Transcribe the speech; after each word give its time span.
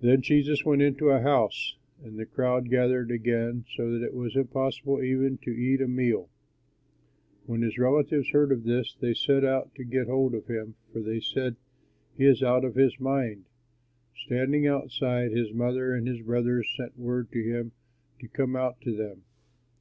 Then 0.00 0.20
Jesus 0.20 0.64
went 0.64 0.82
into 0.82 1.10
a 1.10 1.20
house 1.20 1.76
and 2.02 2.18
the 2.18 2.26
crowd 2.26 2.68
gathered 2.68 3.12
again 3.12 3.64
so 3.76 3.88
that 3.92 4.04
it 4.04 4.12
was 4.12 4.34
impossible 4.34 5.00
even 5.00 5.38
to 5.44 5.52
eat 5.56 5.80
a 5.80 5.86
meal. 5.86 6.28
When 7.46 7.62
his 7.62 7.78
relatives 7.78 8.30
heard 8.30 8.50
of 8.50 8.64
this, 8.64 8.96
they 8.98 9.14
set 9.14 9.44
out 9.44 9.72
to 9.76 9.84
get 9.84 10.08
hold 10.08 10.34
of 10.34 10.48
him, 10.48 10.74
for 10.92 10.98
they 10.98 11.20
said, 11.20 11.54
"He 12.18 12.24
is 12.24 12.42
out 12.42 12.64
of 12.64 12.74
his 12.74 12.98
mind." 12.98 13.44
Standing 14.16 14.66
outside, 14.66 15.30
his 15.30 15.52
mother 15.52 15.94
and 15.94 16.08
his 16.08 16.22
brothers 16.22 16.68
sent 16.76 16.98
word 16.98 17.30
to 17.30 17.40
him 17.40 17.70
to 18.18 18.26
come 18.26 18.56
out 18.56 18.80
to 18.80 18.96
them. 18.96 19.22